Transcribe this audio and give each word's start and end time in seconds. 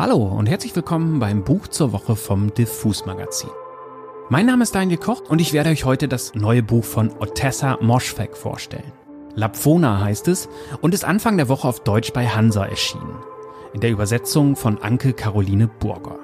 Hallo 0.00 0.16
und 0.16 0.48
herzlich 0.48 0.74
willkommen 0.74 1.20
beim 1.20 1.44
Buch 1.44 1.68
zur 1.68 1.92
Woche 1.92 2.16
vom 2.16 2.54
Diffus 2.54 3.04
Magazin. 3.04 3.50
Mein 4.30 4.46
Name 4.46 4.62
ist 4.62 4.74
Daniel 4.74 4.96
Koch 4.96 5.28
und 5.28 5.42
ich 5.42 5.52
werde 5.52 5.68
euch 5.68 5.84
heute 5.84 6.08
das 6.08 6.34
neue 6.34 6.62
Buch 6.62 6.84
von 6.84 7.10
Otessa 7.18 7.76
Moschfek 7.82 8.34
vorstellen. 8.34 8.94
Lapfona 9.34 10.00
heißt 10.00 10.28
es 10.28 10.48
und 10.80 10.94
ist 10.94 11.04
Anfang 11.04 11.36
der 11.36 11.50
Woche 11.50 11.68
auf 11.68 11.80
Deutsch 11.80 12.14
bei 12.14 12.26
Hansa 12.26 12.64
erschienen. 12.64 13.14
In 13.74 13.80
der 13.80 13.90
Übersetzung 13.90 14.56
von 14.56 14.78
Anke 14.78 15.12
Caroline 15.12 15.68
Burger. 15.68 16.18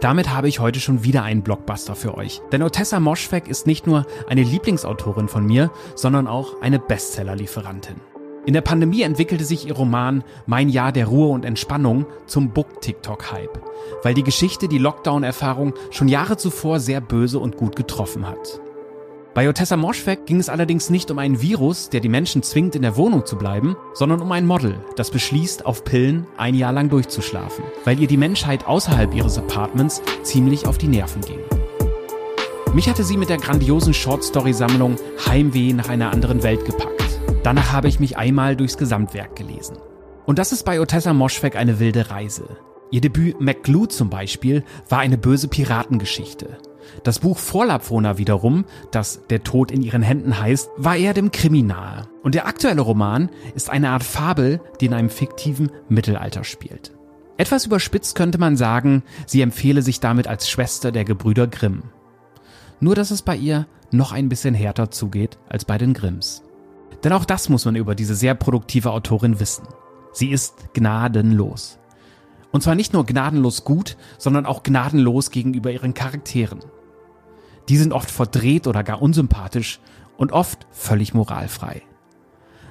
Damit 0.00 0.30
habe 0.30 0.48
ich 0.48 0.60
heute 0.60 0.80
schon 0.80 1.04
wieder 1.04 1.22
einen 1.22 1.42
Blockbuster 1.42 1.96
für 1.96 2.16
euch. 2.16 2.40
Denn 2.50 2.62
Otessa 2.62 2.98
Moschfek 2.98 3.46
ist 3.46 3.66
nicht 3.66 3.86
nur 3.86 4.06
eine 4.26 4.42
Lieblingsautorin 4.42 5.28
von 5.28 5.44
mir, 5.44 5.70
sondern 5.96 6.26
auch 6.26 6.62
eine 6.62 6.78
Bestsellerlieferantin. 6.78 8.00
In 8.46 8.52
der 8.52 8.60
Pandemie 8.60 9.02
entwickelte 9.02 9.44
sich 9.44 9.66
ihr 9.66 9.74
Roman 9.74 10.22
Mein 10.46 10.68
Jahr 10.68 10.92
der 10.92 11.08
Ruhe 11.08 11.30
und 11.30 11.44
Entspannung 11.44 12.06
zum 12.26 12.50
Book-TikTok-Hype, 12.50 13.60
weil 14.04 14.14
die 14.14 14.22
Geschichte 14.22 14.68
die 14.68 14.78
Lockdown-Erfahrung 14.78 15.74
schon 15.90 16.06
Jahre 16.06 16.36
zuvor 16.36 16.78
sehr 16.78 17.00
böse 17.00 17.40
und 17.40 17.56
gut 17.56 17.74
getroffen 17.74 18.24
hat. 18.28 18.60
Bei 19.34 19.48
Otessa 19.48 19.76
Moschweg 19.76 20.26
ging 20.26 20.38
es 20.38 20.48
allerdings 20.48 20.90
nicht 20.90 21.10
um 21.10 21.18
einen 21.18 21.42
Virus, 21.42 21.90
der 21.90 21.98
die 21.98 22.08
Menschen 22.08 22.44
zwingt, 22.44 22.76
in 22.76 22.82
der 22.82 22.96
Wohnung 22.96 23.26
zu 23.26 23.36
bleiben, 23.36 23.76
sondern 23.94 24.20
um 24.20 24.30
ein 24.30 24.46
Model, 24.46 24.76
das 24.94 25.10
beschließt, 25.10 25.66
auf 25.66 25.82
Pillen 25.82 26.28
ein 26.36 26.54
Jahr 26.54 26.72
lang 26.72 26.88
durchzuschlafen, 26.88 27.64
weil 27.84 27.98
ihr 27.98 28.06
die 28.06 28.16
Menschheit 28.16 28.64
außerhalb 28.68 29.12
ihres 29.12 29.38
Apartments 29.38 30.02
ziemlich 30.22 30.68
auf 30.68 30.78
die 30.78 30.88
Nerven 30.88 31.20
ging. 31.22 31.40
Mich 32.74 32.88
hatte 32.88 33.02
sie 33.02 33.16
mit 33.16 33.28
der 33.28 33.38
grandiosen 33.38 33.92
Shortstory-Sammlung 33.92 34.96
Heimweh 35.26 35.72
nach 35.72 35.88
einer 35.88 36.12
anderen 36.12 36.44
Welt 36.44 36.64
gepackt. 36.64 37.05
Danach 37.46 37.70
habe 37.70 37.86
ich 37.86 38.00
mich 38.00 38.18
einmal 38.18 38.56
durchs 38.56 38.76
Gesamtwerk 38.76 39.36
gelesen. 39.36 39.76
Und 40.24 40.40
das 40.40 40.50
ist 40.50 40.64
bei 40.64 40.80
Otessa 40.80 41.12
Moschweg 41.12 41.54
eine 41.54 41.78
wilde 41.78 42.10
Reise. 42.10 42.56
Ihr 42.90 43.00
Debüt 43.00 43.40
McGlue 43.40 43.86
zum 43.86 44.10
Beispiel 44.10 44.64
war 44.88 44.98
eine 44.98 45.16
böse 45.16 45.46
Piratengeschichte. 45.46 46.58
Das 47.04 47.20
Buch 47.20 47.38
Vorlapfona 47.38 48.18
wiederum, 48.18 48.64
das 48.90 49.20
Der 49.30 49.44
Tod 49.44 49.70
in 49.70 49.82
ihren 49.82 50.02
Händen 50.02 50.40
heißt, 50.40 50.70
war 50.76 50.96
eher 50.96 51.14
dem 51.14 51.30
Krimi 51.30 51.62
nahe. 51.62 52.08
Und 52.24 52.34
der 52.34 52.48
aktuelle 52.48 52.80
Roman 52.80 53.30
ist 53.54 53.70
eine 53.70 53.90
Art 53.90 54.02
Fabel, 54.02 54.60
die 54.80 54.86
in 54.86 54.94
einem 54.94 55.08
fiktiven 55.08 55.70
Mittelalter 55.88 56.42
spielt. 56.42 56.94
Etwas 57.36 57.64
überspitzt 57.64 58.16
könnte 58.16 58.38
man 58.38 58.56
sagen, 58.56 59.04
sie 59.24 59.40
empfehle 59.40 59.82
sich 59.82 60.00
damit 60.00 60.26
als 60.26 60.50
Schwester 60.50 60.90
der 60.90 61.04
Gebrüder 61.04 61.46
Grimm. 61.46 61.84
Nur 62.80 62.96
dass 62.96 63.12
es 63.12 63.22
bei 63.22 63.36
ihr 63.36 63.68
noch 63.92 64.10
ein 64.10 64.28
bisschen 64.28 64.54
härter 64.54 64.90
zugeht 64.90 65.38
als 65.48 65.64
bei 65.64 65.78
den 65.78 65.94
Grimms. 65.94 66.42
Denn 67.06 67.12
auch 67.12 67.24
das 67.24 67.48
muss 67.48 67.64
man 67.64 67.76
über 67.76 67.94
diese 67.94 68.16
sehr 68.16 68.34
produktive 68.34 68.90
Autorin 68.90 69.38
wissen. 69.38 69.68
Sie 70.10 70.30
ist 70.32 70.74
gnadenlos. 70.74 71.78
Und 72.50 72.64
zwar 72.64 72.74
nicht 72.74 72.94
nur 72.94 73.06
gnadenlos 73.06 73.62
gut, 73.62 73.96
sondern 74.18 74.44
auch 74.44 74.64
gnadenlos 74.64 75.30
gegenüber 75.30 75.70
ihren 75.70 75.94
Charakteren. 75.94 76.58
Die 77.68 77.76
sind 77.76 77.92
oft 77.92 78.10
verdreht 78.10 78.66
oder 78.66 78.82
gar 78.82 79.00
unsympathisch 79.00 79.78
und 80.16 80.32
oft 80.32 80.66
völlig 80.72 81.14
moralfrei. 81.14 81.82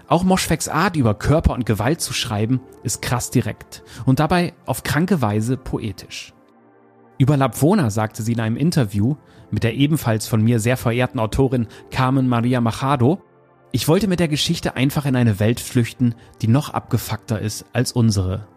Auch 0.09 0.25
Moschwecks 0.25 0.67
Art, 0.67 0.97
über 0.97 1.13
Körper 1.13 1.53
und 1.53 1.65
Gewalt 1.65 2.01
zu 2.01 2.11
schreiben, 2.11 2.59
ist 2.83 3.01
krass 3.01 3.31
direkt 3.31 3.83
und 4.05 4.19
dabei 4.19 4.53
auf 4.65 4.83
kranke 4.83 5.21
Weise 5.21 5.55
poetisch. 5.55 6.33
Über 7.17 7.37
Lapwona 7.37 7.89
sagte 7.89 8.21
sie 8.21 8.33
in 8.33 8.41
einem 8.41 8.57
Interview 8.57 9.15
mit 9.49 9.63
der 9.63 9.75
ebenfalls 9.75 10.27
von 10.27 10.43
mir 10.43 10.59
sehr 10.59 10.75
verehrten 10.75 11.21
Autorin 11.21 11.67
Carmen 11.89 12.27
Maria 12.27 12.59
Machado, 12.59 13.21
ich 13.75 13.89
wollte 13.89 14.07
mit 14.07 14.21
der 14.21 14.29
Geschichte 14.29 14.77
einfach 14.77 15.05
in 15.05 15.17
eine 15.17 15.41
Welt 15.41 15.59
flüchten, 15.59 16.15
die 16.41 16.47
noch 16.47 16.69
abgefuckter 16.69 17.41
ist 17.41 17.65
als 17.73 17.91
unsere. 17.91 18.47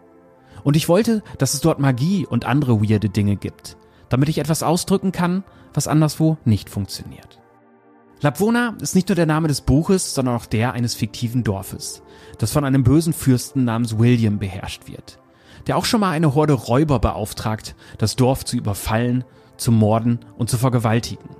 Und 0.63 0.77
ich 0.77 0.87
wollte, 0.87 1.23
dass 1.37 1.53
es 1.53 1.59
dort 1.59 1.77
Magie 1.77 2.25
und 2.25 2.45
andere 2.45 2.81
weirde 2.81 3.09
Dinge 3.09 3.35
gibt, 3.35 3.75
damit 4.07 4.29
ich 4.29 4.37
etwas 4.37 4.63
ausdrücken 4.63 5.11
kann, 5.11 5.43
was 5.73 5.89
anderswo 5.89 6.37
nicht 6.45 6.69
funktioniert. 6.69 7.41
Lapwona 8.21 8.77
ist 8.79 8.95
nicht 8.95 9.09
nur 9.09 9.17
der 9.17 9.25
Name 9.25 9.49
des 9.49 9.59
Buches, 9.59 10.13
sondern 10.13 10.37
auch 10.37 10.45
der 10.45 10.71
eines 10.71 10.95
fiktiven 10.95 11.43
Dorfes, 11.43 12.01
das 12.37 12.53
von 12.53 12.63
einem 12.63 12.85
bösen 12.85 13.11
Fürsten 13.11 13.65
namens 13.65 13.99
William 13.99 14.39
beherrscht 14.39 14.87
wird, 14.87 15.19
der 15.67 15.75
auch 15.75 15.83
schon 15.83 15.99
mal 15.99 16.11
eine 16.11 16.33
Horde 16.33 16.53
Räuber 16.53 16.99
beauftragt, 16.99 17.75
das 17.97 18.15
Dorf 18.15 18.45
zu 18.45 18.55
überfallen, 18.55 19.25
zu 19.57 19.73
morden 19.73 20.19
und 20.37 20.49
zu 20.49 20.57
vergewaltigen. 20.57 21.35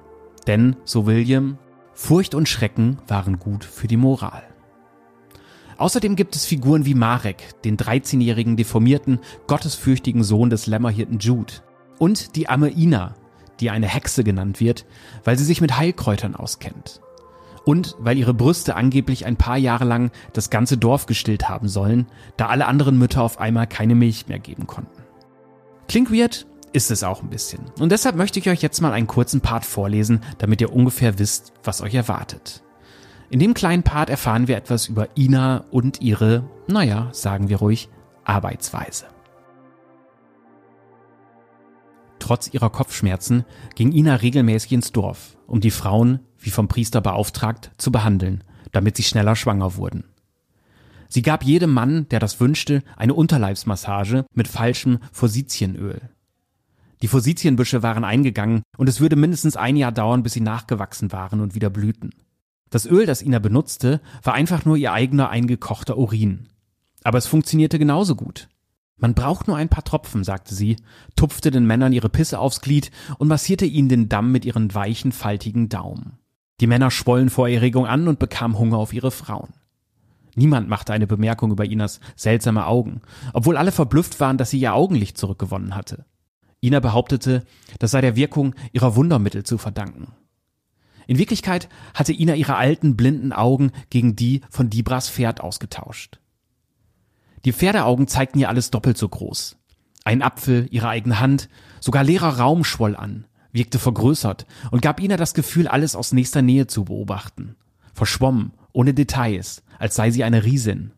Denn, 0.48 0.76
so 0.84 1.06
William, 1.06 1.58
Furcht 2.02 2.34
und 2.34 2.48
Schrecken 2.48 2.98
waren 3.10 3.40
gut 3.40 3.66
für 3.66 3.88
die 3.88 3.98
Moral. 3.98 4.44
Außerdem 5.78 6.16
gibt 6.16 6.34
es 6.34 6.46
Figuren 6.46 6.86
wie 6.86 6.94
Marek, 6.96 7.62
den 7.64 7.76
13-jährigen 7.76 8.56
deformierten, 8.56 9.20
gottesfürchtigen 9.48 10.24
Sohn 10.24 10.50
des 10.50 10.66
Lämmerhirten 10.66 11.20
Jude. 11.20 11.56
Und 12.00 12.38
die 12.38 12.48
Amme 12.48 12.72
Ina, 12.72 13.16
die 13.60 13.70
eine 13.70 13.88
Hexe 13.88 14.24
genannt 14.24 14.62
wird, 14.62 14.86
weil 15.26 15.38
sie 15.38 15.44
sich 15.44 15.60
mit 15.60 15.78
Heilkräutern 15.78 16.38
auskennt. 16.38 17.02
Und 17.66 17.98
weil 18.00 18.18
ihre 18.18 18.34
Brüste 18.34 18.78
angeblich 18.78 19.26
ein 19.26 19.36
paar 19.36 19.58
Jahre 19.58 19.84
lang 19.84 20.12
das 20.32 20.50
ganze 20.50 20.78
Dorf 20.78 21.06
gestillt 21.06 21.50
haben 21.50 21.68
sollen, 21.68 22.08
da 22.38 22.48
alle 22.48 22.66
anderen 22.66 22.98
Mütter 22.98 23.22
auf 23.22 23.42
einmal 23.42 23.68
keine 23.68 23.94
Milch 23.94 24.28
mehr 24.30 24.40
geben 24.40 24.68
konnten. 24.68 25.04
Klingt 25.90 26.14
weird, 26.14 26.48
ist 26.74 26.92
es 26.92 27.04
auch 27.04 27.22
ein 27.22 27.30
bisschen. 27.30 27.62
Und 27.80 27.92
deshalb 27.92 28.16
möchte 28.16 28.40
ich 28.40 28.50
euch 28.50 28.62
jetzt 28.62 28.82
mal 28.82 28.94
einen 28.94 29.08
kurzen 29.08 29.42
Part 29.42 29.66
vorlesen, 29.66 30.22
damit 30.38 30.62
ihr 30.62 30.74
ungefähr 30.74 31.20
wisst, 31.20 31.54
was 31.64 31.82
euch 31.82 31.96
erwartet. 31.96 32.64
In 33.30 33.40
dem 33.40 33.54
kleinen 33.54 33.84
Part 33.84 34.10
erfahren 34.10 34.48
wir 34.48 34.58
etwas 34.58 34.88
über 34.88 35.10
Ina 35.16 35.66
und 35.72 36.02
ihre, 36.02 36.50
naja, 36.68 37.10
sagen 37.12 37.50
wir 37.50 37.58
ruhig, 37.58 37.90
Arbeitsweise. 38.24 39.06
Trotz 42.18 42.54
ihrer 42.54 42.70
Kopfschmerzen 42.70 43.46
ging 43.76 43.92
Ina 43.92 44.16
regelmäßig 44.16 44.72
ins 44.74 44.92
Dorf, 44.92 45.38
um 45.48 45.62
die 45.62 45.72
Frauen, 45.72 46.20
wie 46.38 46.50
vom 46.50 46.68
Priester 46.68 47.02
beauftragt, 47.02 47.72
zu 47.78 47.92
behandeln, 47.92 48.44
damit 48.72 48.98
sie 48.98 49.04
schneller 49.04 49.36
schwanger 49.36 49.76
wurden. 49.76 50.04
Sie 51.08 51.24
gab 51.24 51.44
jedem 51.44 51.74
Mann, 51.74 52.08
der 52.10 52.20
das 52.20 52.40
wünschte, 52.40 52.84
eine 52.96 53.16
Unterleibsmassage 53.16 54.26
mit 54.34 54.48
falschem 54.48 55.00
Physitienöl. 55.12 56.02
Die 57.02 57.08
Forsythienbüsche 57.08 57.82
waren 57.82 58.04
eingegangen 58.04 58.64
und 58.78 58.90
es 58.90 59.00
würde 59.00 59.16
mindestens 59.16 59.56
ein 59.56 59.78
Jahr 59.78 59.92
dauern, 59.92 60.24
bis 60.24 60.34
sie 60.34 60.42
nachgewachsen 60.42 61.12
waren 61.12 61.40
und 61.40 61.56
wieder 61.56 61.70
blühten. 61.70 62.12
Das 62.70 62.86
Öl, 62.86 63.06
das 63.06 63.22
Ina 63.22 63.40
benutzte, 63.40 64.02
war 64.22 64.34
einfach 64.34 64.66
nur 64.66 64.78
ihr 64.78 64.94
eigener 64.94 65.30
eingekochter 65.30 65.98
Urin. 65.98 66.50
Aber 67.04 67.18
es 67.18 67.26
funktionierte 67.26 67.80
genauso 67.80 68.16
gut. 68.16 68.50
Man 68.98 69.14
braucht 69.14 69.48
nur 69.48 69.56
ein 69.56 69.70
paar 69.70 69.86
Tropfen, 69.86 70.26
sagte 70.26 70.54
sie, 70.54 70.76
tupfte 71.16 71.52
den 71.52 71.66
Männern 71.66 71.94
ihre 71.94 72.10
Pisse 72.10 72.38
aufs 72.38 72.60
Glied 72.60 72.92
und 73.18 73.30
massierte 73.30 73.66
ihnen 73.66 73.88
den 73.88 74.10
Damm 74.10 74.32
mit 74.32 74.44
ihren 74.44 74.76
weichen, 74.76 75.14
faltigen 75.14 75.70
Daumen. 75.70 76.20
Die 76.60 76.68
Männer 76.68 76.92
schwollen 76.92 77.30
vor 77.30 77.48
Erregung 77.48 77.86
an 77.86 78.10
und 78.10 78.20
bekamen 78.20 78.58
Hunger 78.58 78.78
auf 78.78 78.92
ihre 78.92 79.12
Frauen. 79.12 79.54
Niemand 80.36 80.68
machte 80.68 80.92
eine 80.92 81.08
Bemerkung 81.08 81.52
über 81.52 81.66
Inas 81.66 82.02
seltsame 82.18 82.68
Augen, 82.68 83.02
obwohl 83.34 83.56
alle 83.56 83.72
verblüfft 83.72 84.20
waren, 84.20 84.38
dass 84.38 84.50
sie 84.50 84.60
ihr 84.60 84.74
Augenlicht 84.74 85.18
zurückgewonnen 85.18 85.76
hatte. 85.76 86.06
Ina 86.62 86.80
behauptete, 86.80 87.46
das 87.80 87.92
sei 87.92 88.02
der 88.02 88.16
Wirkung 88.16 88.54
ihrer 88.74 88.96
Wundermittel 88.96 89.44
zu 89.44 89.58
verdanken. 89.58 90.14
In 91.08 91.18
Wirklichkeit 91.18 91.70
hatte 91.94 92.14
Ina 92.14 92.36
ihre 92.36 92.56
alten 92.56 92.96
blinden 92.96 93.34
Augen 93.34 93.72
gegen 93.90 94.16
die 94.16 94.42
von 94.50 94.70
Dibras 94.70 95.10
Pferd 95.10 95.42
ausgetauscht. 95.42 96.20
Die 97.46 97.54
Pferdeaugen 97.54 98.08
zeigten 98.08 98.40
ihr 98.40 98.50
alles 98.50 98.70
doppelt 98.70 98.98
so 98.98 99.08
groß. 99.08 99.58
Ein 100.04 100.22
Apfel, 100.22 100.68
ihre 100.70 100.90
eigene 100.90 101.20
Hand, 101.20 101.50
sogar 101.80 102.04
leerer 102.04 102.38
Raum 102.38 102.64
schwoll 102.64 102.96
an, 102.96 103.26
wirkte 103.52 103.80
vergrößert 103.80 104.46
und 104.72 104.82
gab 104.82 105.00
Ina 105.00 105.18
das 105.18 105.34
Gefühl, 105.34 105.68
alles 105.68 105.96
aus 105.96 106.12
nächster 106.12 106.42
Nähe 106.42 106.68
zu 106.68 106.86
beobachten. 106.86 107.56
Verschwommen, 107.94 108.54
ohne 108.74 108.94
Details, 108.94 109.64
als 109.80 109.96
sei 109.96 110.12
sie 110.12 110.24
eine 110.24 110.44
Riesin. 110.44 110.92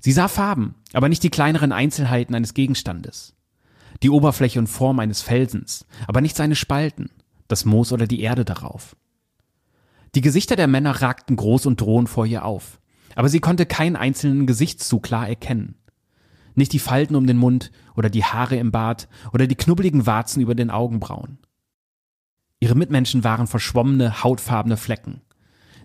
Sie 0.00 0.12
sah 0.12 0.28
Farben, 0.28 0.74
aber 0.92 1.08
nicht 1.08 1.22
die 1.22 1.30
kleineren 1.30 1.72
Einzelheiten 1.72 2.34
eines 2.34 2.54
Gegenstandes 2.54 3.34
die 4.02 4.10
Oberfläche 4.10 4.58
und 4.58 4.66
Form 4.66 4.98
eines 4.98 5.22
Felsens, 5.22 5.86
aber 6.06 6.20
nicht 6.20 6.36
seine 6.36 6.56
Spalten, 6.56 7.10
das 7.48 7.64
Moos 7.64 7.92
oder 7.92 8.06
die 8.06 8.20
Erde 8.20 8.44
darauf. 8.44 8.96
Die 10.14 10.20
Gesichter 10.20 10.56
der 10.56 10.66
Männer 10.66 11.02
ragten 11.02 11.36
groß 11.36 11.66
und 11.66 11.80
drohend 11.80 12.08
vor 12.08 12.26
ihr 12.26 12.44
auf, 12.44 12.80
aber 13.14 13.28
sie 13.28 13.40
konnte 13.40 13.66
keinen 13.66 13.96
einzelnen 13.96 14.46
Gesichtszug 14.46 15.02
klar 15.02 15.28
erkennen. 15.28 15.76
Nicht 16.54 16.72
die 16.72 16.78
Falten 16.78 17.14
um 17.14 17.26
den 17.26 17.38
Mund 17.38 17.70
oder 17.96 18.10
die 18.10 18.24
Haare 18.24 18.56
im 18.56 18.72
Bart 18.72 19.08
oder 19.32 19.46
die 19.46 19.54
knubbeligen 19.54 20.04
Warzen 20.06 20.42
über 20.42 20.54
den 20.54 20.70
Augenbrauen. 20.70 21.38
Ihre 22.60 22.74
Mitmenschen 22.74 23.24
waren 23.24 23.46
verschwommene, 23.46 24.22
hautfarbene 24.22 24.76
Flecken. 24.76 25.22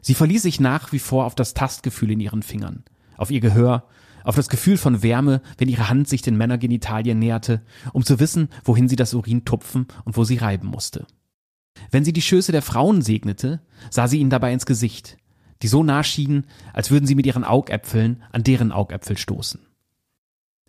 Sie 0.01 0.13
verließ 0.13 0.43
sich 0.43 0.59
nach 0.59 0.91
wie 0.91 0.99
vor 0.99 1.25
auf 1.25 1.35
das 1.35 1.53
Tastgefühl 1.53 2.11
in 2.11 2.19
ihren 2.19 2.43
Fingern, 2.43 2.83
auf 3.15 3.31
ihr 3.31 3.39
Gehör 3.39 3.87
auf 4.27 4.35
das 4.35 4.49
Gefühl 4.49 4.77
von 4.77 5.01
Wärme, 5.03 5.41
wenn 5.57 5.69
ihre 5.69 5.89
Hand 5.89 6.09
sich 6.09 6.21
den 6.21 6.35
Männergenitalien 6.35 7.17
näherte, 7.17 7.61
um 7.93 8.03
zu 8.03 8.19
wissen, 8.19 8.49
wohin 8.65 8.89
sie 8.89 8.97
das 8.97 9.13
Urin 9.13 9.45
tupfen 9.45 9.87
und 10.03 10.17
wo 10.17 10.25
sie 10.25 10.35
reiben 10.35 10.67
musste. 10.67 11.07
Wenn 11.91 12.03
sie 12.03 12.11
die 12.11 12.21
Schöße 12.21 12.51
der 12.51 12.61
Frauen 12.61 13.01
segnete, 13.01 13.61
sah 13.89 14.07
sie 14.07 14.19
ihnen 14.19 14.29
dabei 14.29 14.51
ins 14.51 14.65
Gesicht, 14.65 15.17
die 15.61 15.69
so 15.69 15.81
nah 15.81 16.03
schienen, 16.03 16.45
als 16.73 16.91
würden 16.91 17.05
sie 17.05 17.15
mit 17.15 17.25
ihren 17.25 17.45
Augäpfeln 17.45 18.21
an 18.31 18.43
deren 18.43 18.73
Augäpfel 18.73 19.17
stoßen. 19.17 19.61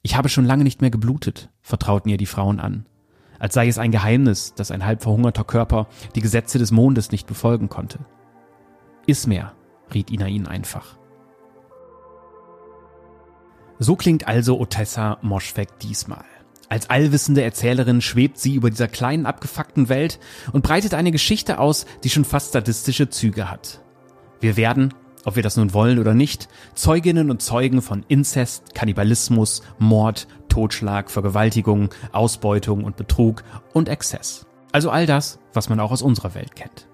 Ich 0.02 0.16
habe 0.16 0.28
schon 0.28 0.44
lange 0.44 0.62
nicht 0.62 0.80
mehr 0.80 0.90
geblutet, 0.90 1.50
vertrauten 1.60 2.10
ihr 2.10 2.16
die 2.16 2.26
Frauen 2.26 2.60
an, 2.60 2.86
als 3.40 3.54
sei 3.54 3.66
es 3.66 3.78
ein 3.78 3.90
Geheimnis, 3.90 4.54
dass 4.54 4.70
ein 4.70 4.84
halb 4.84 5.02
verhungerter 5.02 5.44
Körper 5.44 5.88
die 6.14 6.20
Gesetze 6.20 6.58
des 6.58 6.70
Mondes 6.70 7.10
nicht 7.10 7.26
befolgen 7.26 7.68
konnte. 7.68 7.98
Iss 9.06 9.26
mehr, 9.26 9.54
riet 9.92 10.10
Ina 10.12 10.28
ihnen 10.28 10.46
einfach. 10.46 10.97
So 13.78 13.96
klingt 13.96 14.26
also 14.26 14.58
Otessa 14.58 15.18
Moschweg 15.22 15.78
diesmal. 15.78 16.24
Als 16.68 16.90
allwissende 16.90 17.42
Erzählerin 17.42 18.00
schwebt 18.00 18.38
sie 18.38 18.54
über 18.54 18.70
dieser 18.70 18.88
kleinen 18.88 19.24
abgefuckten 19.24 19.88
Welt 19.88 20.18
und 20.52 20.62
breitet 20.62 20.94
eine 20.94 21.12
Geschichte 21.12 21.58
aus, 21.58 21.86
die 22.04 22.10
schon 22.10 22.24
fast 22.24 22.52
sadistische 22.52 23.08
Züge 23.08 23.50
hat. 23.50 23.82
Wir 24.40 24.56
werden, 24.56 24.92
ob 25.24 25.36
wir 25.36 25.42
das 25.42 25.56
nun 25.56 25.72
wollen 25.72 25.98
oder 25.98 26.12
nicht, 26.12 26.48
Zeuginnen 26.74 27.30
und 27.30 27.40
Zeugen 27.40 27.80
von 27.80 28.04
Inzest, 28.08 28.74
Kannibalismus, 28.74 29.62
Mord, 29.78 30.28
Totschlag, 30.48 31.10
Vergewaltigung, 31.10 31.90
Ausbeutung 32.12 32.84
und 32.84 32.96
Betrug 32.96 33.44
und 33.72 33.88
Exzess. 33.88 34.46
Also 34.72 34.90
all 34.90 35.06
das, 35.06 35.38
was 35.54 35.68
man 35.68 35.80
auch 35.80 35.92
aus 35.92 36.02
unserer 36.02 36.34
Welt 36.34 36.54
kennt. 36.54 36.88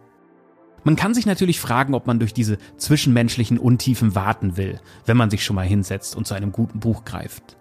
Man 0.85 0.97
kann 0.97 1.15
sich 1.15 1.27
natürlich 1.27 1.61
fragen, 1.61 1.95
ob 1.95 2.07
man 2.07 2.19
durch 2.19 2.35
diese 2.35 2.59
zwischenmenschlichen 2.77 3.59
Untiefen 3.59 4.15
warten 4.15 4.57
will, 4.57 4.81
wenn 5.07 5.17
man 5.17 5.31
sich 5.31 5.45
schon 5.45 5.57
mal 5.57 5.67
hinsetzt 5.67 6.15
und 6.15 6.27
zu 6.27 6.35
einem 6.35 6.53
guten 6.53 6.81
Buch 6.81 7.05
greift. 7.05 7.57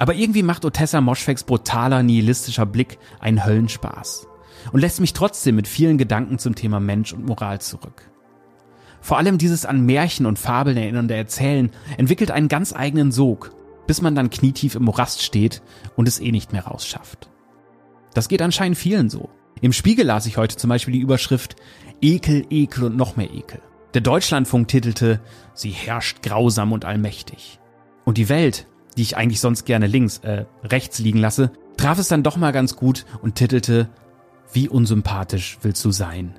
Aber 0.00 0.14
irgendwie 0.14 0.42
macht 0.42 0.64
Otessa 0.64 1.00
Moschwegs 1.00 1.44
brutaler, 1.44 2.02
nihilistischer 2.02 2.66
Blick 2.66 2.98
einen 3.20 3.46
Höllenspaß 3.46 4.26
und 4.72 4.80
lässt 4.80 5.00
mich 5.00 5.12
trotzdem 5.12 5.54
mit 5.54 5.68
vielen 5.68 5.98
Gedanken 5.98 6.40
zum 6.40 6.56
Thema 6.56 6.80
Mensch 6.80 7.12
und 7.12 7.24
Moral 7.24 7.60
zurück. 7.60 8.10
Vor 9.00 9.18
allem 9.18 9.38
dieses 9.38 9.64
an 9.64 9.86
Märchen 9.86 10.26
und 10.26 10.40
Fabeln 10.40 10.76
erinnernde 10.76 11.14
Erzählen 11.14 11.70
entwickelt 11.96 12.32
einen 12.32 12.48
ganz 12.48 12.72
eigenen 12.74 13.12
Sog, 13.12 13.54
bis 13.86 14.02
man 14.02 14.14
dann 14.14 14.30
knietief 14.30 14.74
im 14.74 14.84
Morast 14.84 15.22
steht 15.22 15.62
und 15.96 16.08
es 16.08 16.20
eh 16.20 16.32
nicht 16.32 16.52
mehr 16.52 16.64
rausschafft. 16.64 17.30
Das 18.14 18.28
geht 18.28 18.42
anscheinend 18.42 18.78
vielen 18.78 19.10
so. 19.10 19.30
Im 19.60 19.72
Spiegel 19.72 20.06
las 20.06 20.26
ich 20.26 20.36
heute 20.36 20.56
zum 20.56 20.68
Beispiel 20.68 20.94
die 20.94 21.00
Überschrift 21.00 21.56
Ekel, 22.02 22.44
Ekel 22.50 22.84
und 22.84 22.96
noch 22.96 23.16
mehr 23.16 23.32
Ekel. 23.32 23.60
Der 23.94 24.02
Deutschlandfunk 24.02 24.68
titelte 24.68 25.20
Sie 25.54 25.70
herrscht 25.70 26.22
grausam 26.22 26.72
und 26.72 26.84
allmächtig. 26.84 27.58
Und 28.04 28.18
die 28.18 28.28
Welt 28.28 28.66
die 28.96 29.02
ich 29.02 29.16
eigentlich 29.16 29.40
sonst 29.40 29.64
gerne 29.64 29.86
links, 29.86 30.18
äh, 30.18 30.44
rechts 30.64 30.98
liegen 30.98 31.18
lasse, 31.18 31.52
traf 31.76 31.98
es 31.98 32.08
dann 32.08 32.22
doch 32.22 32.36
mal 32.36 32.52
ganz 32.52 32.76
gut 32.76 33.04
und 33.22 33.34
titelte 33.34 33.88
Wie 34.52 34.68
unsympathisch 34.68 35.58
willst 35.62 35.84
du 35.84 35.90
sein? 35.90 36.34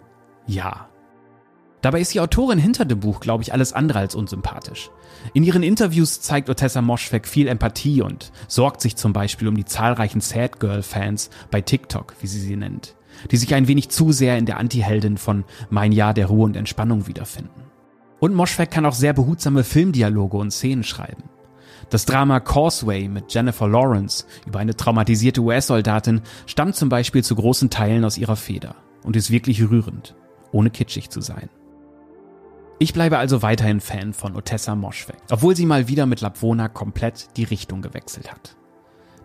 Ja. 0.45 0.87
Dabei 1.81 1.99
ist 1.99 2.13
die 2.13 2.21
Autorin 2.21 2.59
hinter 2.59 2.85
dem 2.85 2.99
Buch, 2.99 3.19
glaube 3.19 3.43
ich, 3.43 3.51
alles 3.51 3.73
andere 3.73 3.99
als 3.99 4.15
unsympathisch. 4.15 4.89
In 5.33 5.43
ihren 5.43 5.63
Interviews 5.63 6.21
zeigt 6.21 6.49
Otessa 6.49 6.81
Moschweg 6.81 7.27
viel 7.27 7.47
Empathie 7.47 8.01
und 8.01 8.31
sorgt 8.47 8.81
sich 8.81 8.95
zum 8.95 9.13
Beispiel 9.13 9.47
um 9.47 9.57
die 9.57 9.65
zahlreichen 9.65 10.21
Sad 10.21 10.59
Girl 10.59 10.83
Fans 10.83 11.29
bei 11.49 11.59
TikTok, 11.59 12.15
wie 12.21 12.27
sie 12.27 12.39
sie 12.39 12.55
nennt, 12.55 12.95
die 13.31 13.37
sich 13.37 13.53
ein 13.53 13.67
wenig 13.67 13.89
zu 13.89 14.11
sehr 14.11 14.37
in 14.37 14.45
der 14.45 14.57
Antiheldin 14.57 15.17
von 15.17 15.43
Mein 15.69 15.91
Jahr 15.91 16.13
der 16.13 16.27
Ruhe 16.27 16.45
und 16.45 16.55
Entspannung 16.55 17.07
wiederfinden. 17.07 17.63
Und 18.19 18.35
Moschweg 18.35 18.71
kann 18.71 18.85
auch 18.85 18.93
sehr 18.93 19.13
behutsame 19.13 19.63
Filmdialoge 19.63 20.37
und 20.37 20.51
Szenen 20.51 20.83
schreiben. 20.83 21.23
Das 21.89 22.05
Drama 22.05 22.39
Causeway 22.39 23.07
mit 23.07 23.33
Jennifer 23.33 23.67
Lawrence 23.67 24.25
über 24.45 24.59
eine 24.59 24.75
traumatisierte 24.75 25.41
US-Soldatin 25.41 26.21
stammt 26.45 26.75
zum 26.75 26.89
Beispiel 26.89 27.23
zu 27.23 27.35
großen 27.35 27.69
Teilen 27.69 28.05
aus 28.05 28.17
ihrer 28.17 28.35
Feder 28.35 28.75
und 29.03 29.15
ist 29.15 29.29
wirklich 29.31 29.61
rührend, 29.61 30.15
ohne 30.51 30.69
kitschig 30.69 31.09
zu 31.09 31.21
sein. 31.21 31.49
Ich 32.79 32.93
bleibe 32.93 33.17
also 33.17 33.41
weiterhin 33.41 33.79
Fan 33.79 34.13
von 34.13 34.35
Otessa 34.35 34.75
Moschweg, 34.75 35.17
obwohl 35.29 35.55
sie 35.55 35.65
mal 35.65 35.87
wieder 35.87 36.05
mit 36.05 36.21
Lapvona 36.21 36.67
komplett 36.67 37.37
die 37.37 37.43
Richtung 37.43 37.81
gewechselt 37.81 38.31
hat. 38.31 38.55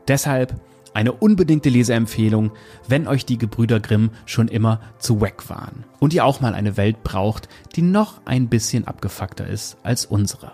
Deshalb 0.07 0.61
eine 0.95 1.13
unbedingte 1.13 1.69
Leseempfehlung, 1.69 2.53
wenn 2.87 3.07
euch 3.07 3.25
die 3.25 3.39
Gebrüder 3.39 3.81
Grimm 3.81 4.11
schon 4.27 4.49
immer 4.49 4.81
zu 4.99 5.21
wack 5.21 5.49
waren 5.49 5.85
und 5.99 6.15
ihr 6.15 6.25
auch 6.25 6.41
mal 6.41 6.55
eine 6.55 6.77
Welt 6.77 7.03
braucht, 7.03 7.49
die 7.77 7.83
noch 7.83 8.21
ein 8.25 8.49
bisschen 8.49 8.87
abgefuckter 8.87 9.47
ist 9.47 9.77
als 9.83 10.07
unsere. 10.07 10.53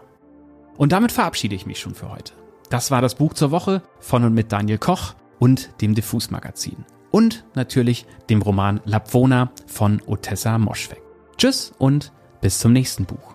Und 0.77 0.93
damit 0.93 1.13
verabschiede 1.13 1.55
ich 1.55 1.67
mich 1.67 1.79
schon 1.79 1.95
für 1.95 2.11
heute. 2.11 2.33
Das 2.71 2.91
war 2.91 3.01
das 3.01 3.15
Buch 3.15 3.35
zur 3.35 3.51
Woche 3.51 3.83
von 4.01 4.25
und 4.25 4.35
mit 4.35 4.51
Daniel 4.51 4.79
Koch 4.79 5.15
und 5.39 5.71
dem 5.81 5.95
Diffus 5.95 6.31
Magazin. 6.31 6.85
Und 7.11 7.45
natürlich 7.55 8.07
dem 8.29 8.43
Roman 8.43 8.81
Lapvona 8.85 9.53
von 9.67 10.03
Otessa 10.07 10.59
Moschweg. 10.59 11.01
Tschüss 11.37 11.73
und 11.79 12.13
bis 12.41 12.59
zum 12.59 12.73
nächsten 12.73 13.05
Buch. 13.05 13.34